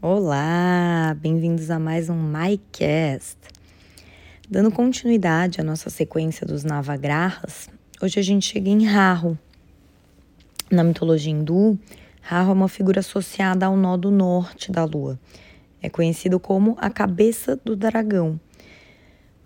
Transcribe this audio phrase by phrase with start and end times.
[0.00, 3.36] Olá, bem-vindos a mais um MyCast.
[4.48, 7.68] Dando continuidade à nossa sequência dos Navagrahas,
[8.00, 9.36] hoje a gente chega em Rahu.
[10.70, 11.76] Na mitologia hindu,
[12.22, 15.18] Rahu é uma figura associada ao nó do norte da lua.
[15.82, 18.38] É conhecido como a cabeça do dragão.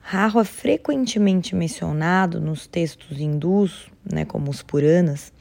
[0.01, 5.33] Rahu é frequentemente mencionado nos textos hindus, né, como os Puranas,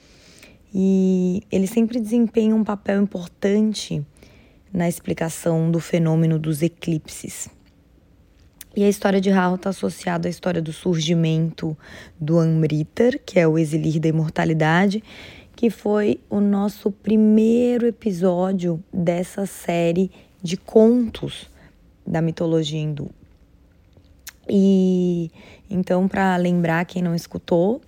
[0.74, 4.06] e ele sempre desempenha um papel importante
[4.74, 7.50] na explicação do fenômeno dos eclipses.
[8.76, 11.78] E a história de Rahu está associada à história do surgimento
[12.20, 15.04] do Amritar, que é o exilir da imortalidade,
[15.56, 20.10] que foi o nosso primeiro episódio dessa série
[20.42, 21.50] de contos
[22.08, 23.12] da mitologia hindu.
[24.50, 25.30] E
[25.70, 27.82] então, para lembrar quem não escutou,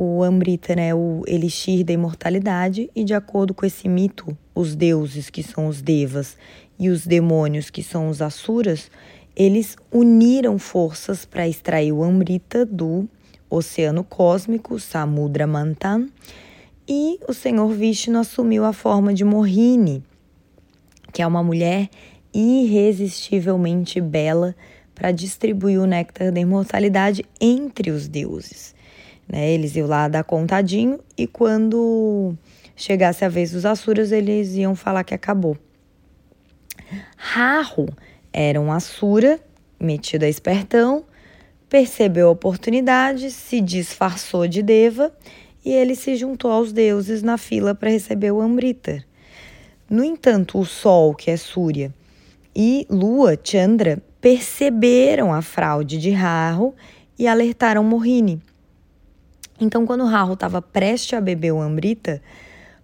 [0.00, 5.28] o Amrita é o elixir da imortalidade, e de acordo com esse mito, os deuses,
[5.28, 6.36] que são os devas,
[6.78, 8.92] e os demônios, que são os asuras,
[9.34, 13.08] eles uniram forças para extrair o Amrita do
[13.50, 16.06] oceano cósmico, Samudra Manthan,
[16.86, 20.04] e o Senhor Vishnu assumiu a forma de Mohini,
[21.12, 21.90] que é uma mulher
[22.32, 24.54] irresistivelmente bela
[24.94, 28.77] para distribuir o néctar da imortalidade entre os deuses.
[29.28, 29.50] Né?
[29.50, 32.34] Eles iam lá dar contadinho e quando
[32.74, 35.56] chegasse a vez dos Asuras, eles iam falar que acabou.
[37.16, 37.88] Rahu
[38.32, 39.38] era um Asura,
[39.78, 41.04] metido a espertão,
[41.68, 45.12] percebeu a oportunidade, se disfarçou de Deva
[45.64, 49.04] e ele se juntou aos deuses na fila para receber o Amrita.
[49.90, 51.92] No entanto, o Sol, que é Súria,
[52.54, 56.74] e Lua, Chandra, perceberam a fraude de Rahu
[57.18, 58.40] e alertaram Mohini.
[59.60, 62.22] Então, quando Rahu estava prestes a beber o Amrita,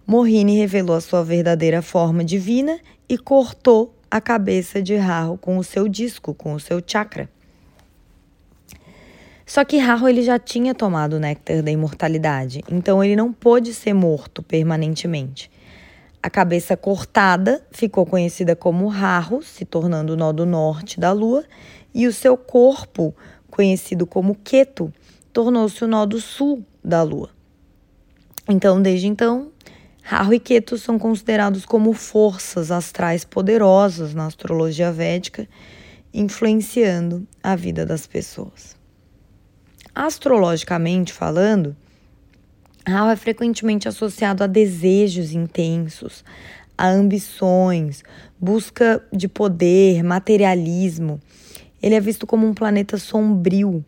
[0.05, 5.63] Mohini revelou a sua verdadeira forma divina e cortou a cabeça de Rahu com o
[5.63, 7.29] seu disco, com o seu chakra.
[9.45, 13.73] Só que Rahu ele já tinha tomado o néctar da imortalidade, então ele não pôde
[13.73, 15.51] ser morto permanentemente.
[16.21, 21.45] A cabeça cortada ficou conhecida como Rahu, se tornando o nó do norte da lua,
[21.93, 23.15] e o seu corpo,
[23.51, 24.91] conhecido como Ketu,
[25.35, 27.29] tornou-se o nó do sul da Lua.
[28.47, 29.51] Então, desde então,
[30.01, 35.45] Rahu e Ketu são considerados como forças astrais poderosas na astrologia védica,
[36.13, 38.77] influenciando a vida das pessoas.
[39.93, 41.75] Astrologicamente falando,
[42.87, 46.23] Rahu é frequentemente associado a desejos intensos,
[46.77, 48.05] a ambições,
[48.39, 51.19] busca de poder, materialismo.
[51.83, 53.83] Ele é visto como um planeta sombrio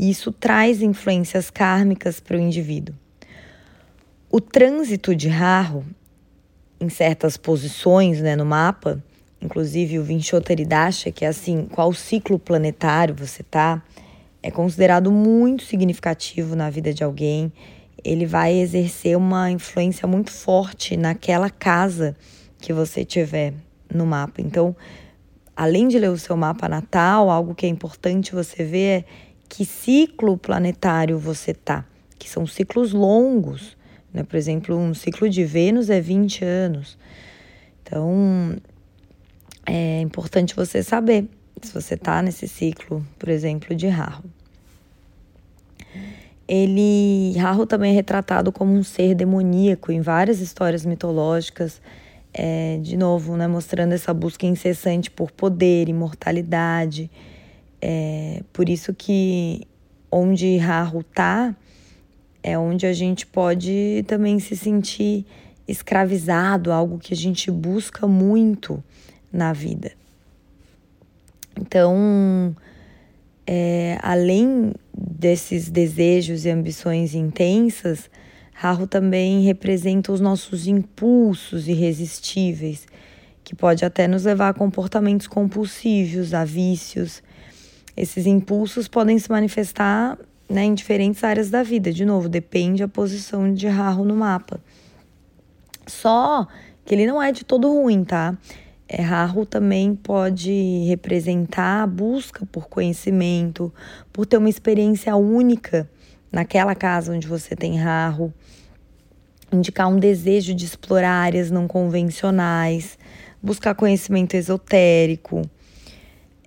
[0.00, 2.94] e isso traz influências kármicas para o indivíduo.
[4.30, 5.84] O trânsito de Rahu
[6.80, 9.04] em certas posições né, no mapa,
[9.42, 13.82] inclusive o Vinchotaridasha, que é assim, qual ciclo planetário você está,
[14.42, 17.52] é considerado muito significativo na vida de alguém.
[18.02, 22.16] Ele vai exercer uma influência muito forte naquela casa
[22.58, 23.52] que você tiver
[23.94, 24.40] no mapa.
[24.40, 24.74] Então,
[25.54, 29.04] além de ler o seu mapa natal, algo que é importante você ver é
[29.50, 31.84] que ciclo planetário você tá,
[32.16, 33.76] que são ciclos longos.
[34.14, 34.22] Né?
[34.22, 36.96] Por exemplo, um ciclo de Vênus é 20 anos.
[37.82, 38.56] Então,
[39.66, 41.28] é importante você saber
[41.60, 44.24] se você está nesse ciclo, por exemplo, de Rahu.
[46.46, 51.82] Ele, Rahu também é retratado como um ser demoníaco em várias histórias mitológicas,
[52.32, 57.10] é, de novo, né, mostrando essa busca incessante por poder, imortalidade,
[57.80, 59.66] é por isso que
[60.10, 61.54] onde Rahu tá
[62.42, 65.26] é onde a gente pode também se sentir
[65.68, 68.82] escravizado, algo que a gente busca muito
[69.32, 69.92] na vida.
[71.58, 72.54] Então,
[73.46, 78.10] é, além desses desejos e ambições intensas,
[78.52, 82.86] Rahu também representa os nossos impulsos irresistíveis,
[83.44, 87.22] que pode até nos levar a comportamentos compulsivos, a vícios,
[88.00, 90.18] esses impulsos podem se manifestar
[90.48, 91.92] né, em diferentes áreas da vida.
[91.92, 94.58] De novo, depende da posição de Rahu no mapa.
[95.86, 96.46] Só
[96.84, 98.38] que ele não é de todo ruim, tá?
[98.88, 103.72] É, Rahu também pode representar a busca por conhecimento,
[104.10, 105.88] por ter uma experiência única
[106.32, 108.32] naquela casa onde você tem Rahu,
[109.52, 112.98] indicar um desejo de explorar áreas não convencionais,
[113.42, 115.42] buscar conhecimento esotérico.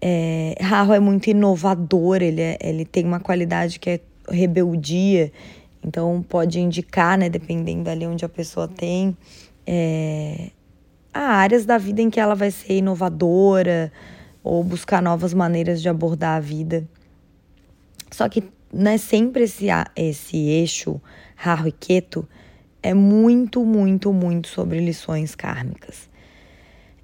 [0.06, 5.32] É, é muito inovador, ele, é, ele tem uma qualidade que é rebeldia,
[5.82, 9.16] então pode indicar, né, dependendo ali onde a pessoa tem,
[9.66, 10.50] é,
[11.14, 13.94] há áreas da vida em que ela vai ser inovadora
[14.44, 16.86] ou buscar novas maneiras de abordar a vida.
[18.12, 21.00] Só que né, sempre esse, esse eixo
[21.38, 22.28] Rahu e Keto
[22.82, 26.10] é muito, muito, muito sobre lições kármicas.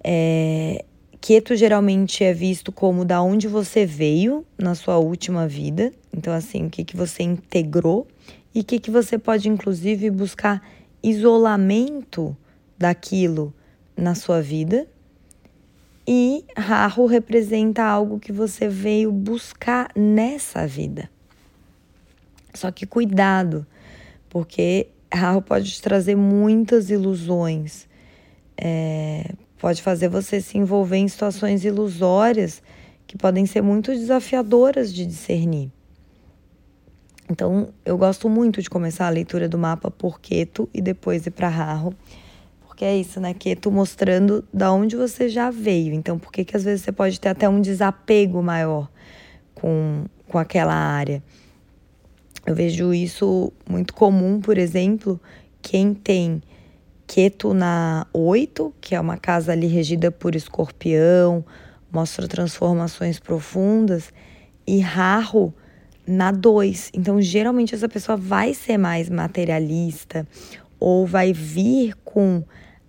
[0.04, 0.84] É,
[1.22, 5.92] Keto geralmente é visto como da onde você veio na sua última vida.
[6.16, 8.08] Então, assim, o que, que você integrou
[8.56, 10.62] e o que, que você pode, inclusive, buscar
[11.04, 12.36] isolamento
[12.78, 13.54] daquilo
[13.96, 14.88] na sua vida.
[16.08, 21.10] E Rahu representa algo que você veio buscar nessa vida.
[22.54, 23.68] Só que cuidado,
[24.28, 27.88] porque Rahu pode te trazer muitas ilusões.
[28.58, 32.64] É, pode fazer você se envolver em situações ilusórias
[33.06, 35.70] que podem ser muito desafiadoras de discernir.
[37.30, 41.32] Então, eu gosto muito de começar a leitura do mapa por Keto e depois ir
[41.32, 41.94] para Rarro,
[42.66, 43.34] porque é isso, né?
[43.34, 45.94] Keto mostrando da onde você já veio.
[45.94, 48.90] Então, por que que às vezes você pode ter até um desapego maior
[49.54, 51.22] com, com aquela área?
[52.46, 55.20] Eu vejo isso muito comum, por exemplo,
[55.62, 56.42] quem tem
[57.12, 61.44] Keto na 8, que é uma casa ali regida por escorpião,
[61.92, 64.14] mostra transformações profundas,
[64.68, 65.52] e Rarro
[66.06, 66.92] na 2.
[66.94, 70.28] Então, geralmente, essa pessoa vai ser mais materialista
[70.80, 72.44] ou vai vir com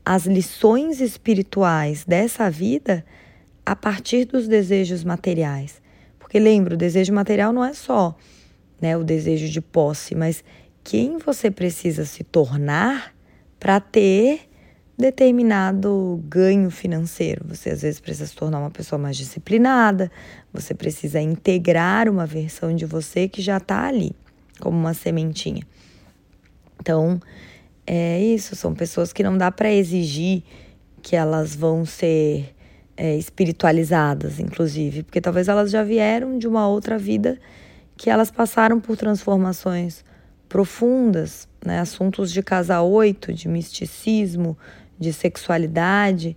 [0.04, 3.02] as lições espirituais dessa vida
[3.64, 5.80] a partir dos desejos materiais.
[6.18, 8.14] Porque lembra, o desejo material não é só
[8.78, 10.44] né, o desejo de posse, mas
[10.84, 13.18] quem você precisa se tornar
[13.60, 14.48] para ter
[14.96, 17.44] determinado ganho financeiro.
[17.48, 20.10] Você às vezes precisa se tornar uma pessoa mais disciplinada,
[20.52, 24.12] você precisa integrar uma versão de você que já está ali,
[24.58, 25.62] como uma sementinha.
[26.80, 27.20] Então,
[27.86, 30.42] é isso, são pessoas que não dá para exigir
[31.02, 32.54] que elas vão ser
[32.96, 37.38] é, espiritualizadas, inclusive, porque talvez elas já vieram de uma outra vida
[37.96, 40.04] que elas passaram por transformações
[40.50, 41.78] profundas, né?
[41.78, 44.58] assuntos de casa oito, de misticismo,
[44.98, 46.36] de sexualidade,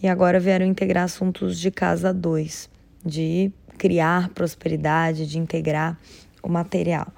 [0.00, 2.68] e agora vieram integrar assuntos de casa dois,
[3.04, 5.98] de criar prosperidade, de integrar
[6.42, 7.08] o material.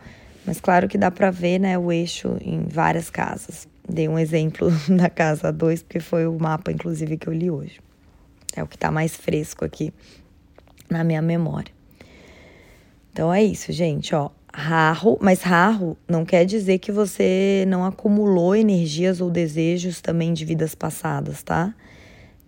[0.46, 3.66] Mas claro que dá para ver né, o eixo em várias casas.
[3.88, 7.81] Dei um exemplo da casa 2, porque foi o mapa, inclusive, que eu li hoje.
[8.54, 9.92] É o que está mais fresco aqui
[10.88, 11.75] na minha memória.
[13.12, 14.31] Então é isso, gente, ó.
[14.58, 20.46] Raro, mas raro não quer dizer que você não acumulou energias ou desejos também de
[20.46, 21.74] vidas passadas, tá?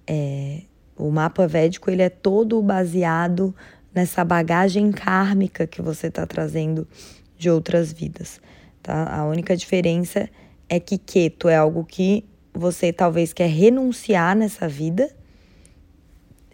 [0.07, 0.63] É,
[0.97, 3.55] o mapa védico ele é todo baseado
[3.95, 6.89] nessa bagagem kármica que você está trazendo
[7.37, 8.41] de outras vidas,
[8.83, 9.15] tá?
[9.15, 10.31] A única diferença
[10.67, 12.25] é que Keto é algo que
[12.55, 15.15] você talvez quer renunciar nessa vida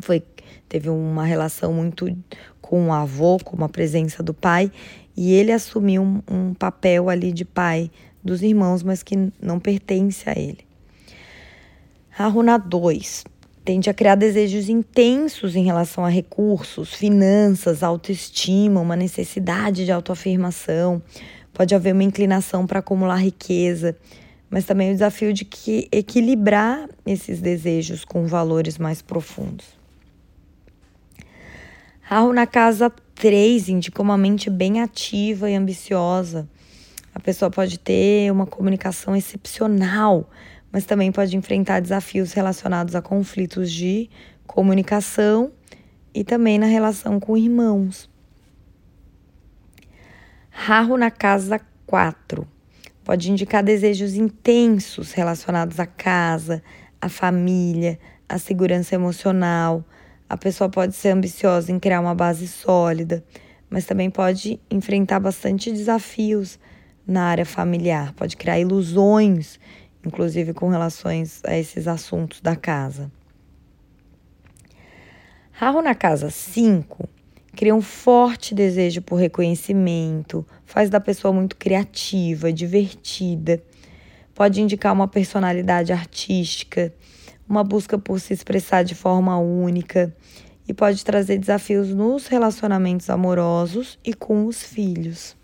[0.00, 0.22] foi
[0.68, 2.14] teve uma relação muito
[2.60, 4.70] com o avô, com a presença do pai,
[5.16, 7.90] e ele assumiu um, um papel ali de pai
[8.22, 10.68] dos irmãos, mas que não pertence a ele.
[12.18, 13.24] A runa 2
[13.64, 21.02] tende a criar desejos intensos em relação a recursos, finanças, autoestima, uma necessidade de autoafirmação.
[21.52, 23.96] Pode haver uma inclinação para acumular riqueza,
[24.50, 29.66] mas também o desafio de que equilibrar esses desejos com valores mais profundos.
[32.00, 36.48] Rahu na casa 3 indica uma mente bem ativa e ambiciosa.
[37.14, 40.30] A pessoa pode ter uma comunicação excepcional,
[40.72, 44.08] mas também pode enfrentar desafios relacionados a conflitos de
[44.46, 45.52] comunicação
[46.14, 48.08] e também na relação com irmãos.
[50.50, 52.57] Rahu na casa 4
[53.08, 56.62] pode indicar desejos intensos relacionados à casa,
[57.00, 57.98] à família,
[58.28, 59.82] à segurança emocional.
[60.28, 63.24] A pessoa pode ser ambiciosa em criar uma base sólida,
[63.70, 66.58] mas também pode enfrentar bastante desafios
[67.06, 69.58] na área familiar, pode criar ilusões,
[70.04, 73.10] inclusive com relações a esses assuntos da casa.
[75.52, 77.08] Rahu na casa 5
[77.58, 83.60] cria um forte desejo por reconhecimento, faz da pessoa muito criativa, divertida.
[84.32, 86.94] Pode indicar uma personalidade artística,
[87.48, 90.14] uma busca por se expressar de forma única
[90.68, 95.36] e pode trazer desafios nos relacionamentos amorosos e com os filhos.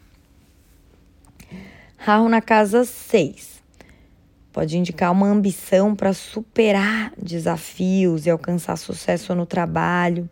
[1.97, 3.61] Rahu na casa 6.
[4.53, 10.31] Pode indicar uma ambição para superar desafios e alcançar sucesso no trabalho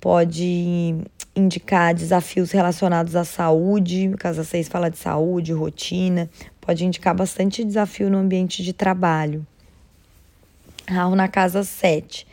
[0.00, 0.96] pode
[1.36, 6.28] indicar desafios relacionados à saúde, casa 6 fala de saúde, rotina,
[6.60, 9.46] pode indicar bastante desafio no ambiente de trabalho.
[10.88, 12.26] Raul na casa 7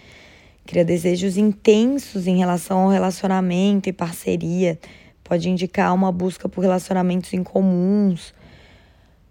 [0.66, 4.78] cria desejos intensos em relação ao relacionamento e parceria,
[5.24, 8.34] pode indicar uma busca por relacionamentos incomuns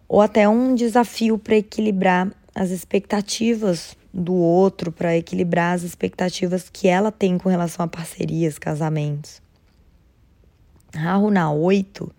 [0.08, 6.88] ou até um desafio para equilibrar as expectativas do outro para equilibrar as expectativas que
[6.88, 9.42] ela tem com relação a parcerias, casamentos.
[10.94, 12.10] Rahu na 8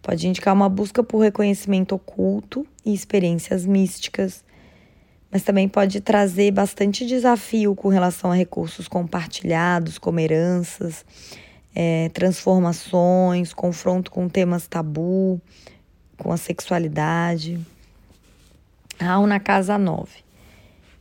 [0.00, 4.42] pode indicar uma busca por reconhecimento oculto e experiências místicas,
[5.30, 11.04] mas também pode trazer bastante desafio com relação a recursos compartilhados, como heranças,
[11.74, 15.38] é, transformações, confronto com temas tabu,
[16.16, 17.60] com a sexualidade.
[18.98, 20.29] Raul na casa 9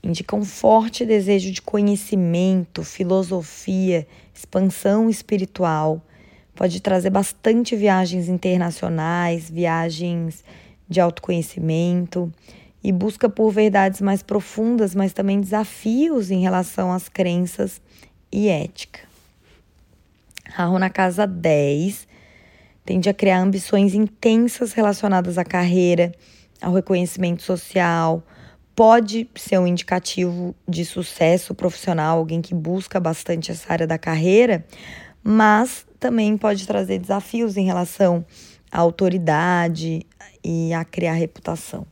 [0.03, 6.01] indica um forte desejo de conhecimento, filosofia, expansão espiritual.
[6.55, 10.43] Pode trazer bastante viagens internacionais, viagens
[10.87, 12.31] de autoconhecimento
[12.83, 17.81] e busca por verdades mais profundas, mas também desafios em relação às crenças
[18.31, 18.99] e ética.
[20.45, 22.07] Rahu na casa 10
[22.85, 26.11] tende a criar ambições intensas relacionadas à carreira,
[26.61, 28.23] ao reconhecimento social,
[28.79, 34.65] pode ser um indicativo de sucesso profissional, alguém que busca bastante essa área da carreira,
[35.21, 38.25] mas também pode trazer desafios em relação
[38.71, 40.07] à autoridade
[40.41, 41.85] e a criar reputação.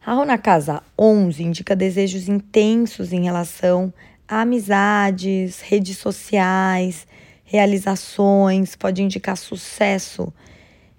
[0.00, 3.92] Raul na casa 11 indica desejos intensos em relação
[4.26, 7.06] a amizades, redes sociais,
[7.44, 10.32] realizações, pode indicar sucesso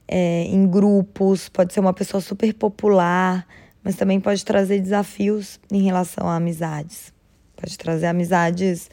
[0.07, 3.47] é, em grupos, pode ser uma pessoa super popular,
[3.83, 7.13] mas também pode trazer desafios em relação a amizades.
[7.55, 8.89] Pode trazer amizades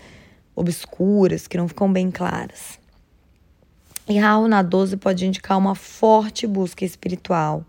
[0.55, 2.79] obscuras, que não ficam bem claras.
[4.09, 7.65] E Raul na 12 pode indicar uma forte busca espiritual.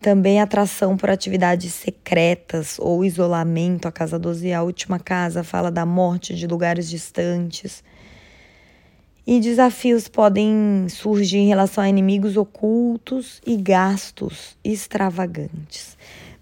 [0.00, 3.86] Também atração por atividades secretas ou isolamento.
[3.86, 7.82] A casa 12, a última casa, fala da morte de lugares distantes.
[9.24, 15.96] E desafios podem surgir em relação a inimigos ocultos e gastos extravagantes.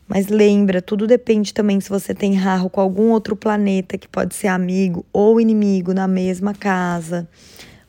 [0.08, 4.34] Mas lembra, tudo depende também se você tem raro com algum outro planeta que pode
[4.34, 7.28] ser amigo ou inimigo na mesma casa.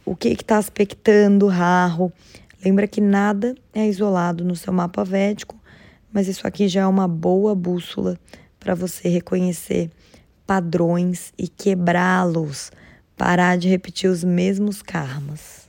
[0.06, 2.12] O que está aspectando raro?
[2.64, 5.58] Lembra que nada é isolado no seu mapa védico,
[6.12, 8.20] mas isso aqui já é uma boa bússola
[8.60, 9.90] para você reconhecer
[10.46, 12.72] padrões e quebrá-los
[13.22, 15.61] parar de repetir os mesmos karmas.